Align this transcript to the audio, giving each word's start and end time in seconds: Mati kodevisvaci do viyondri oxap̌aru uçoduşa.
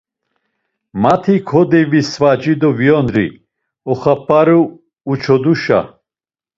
Mati 1.01 1.35
kodevisvaci 1.49 2.53
do 2.61 2.69
viyondri 2.77 3.27
oxap̌aru 3.91 4.61
uçoduşa. 5.11 5.79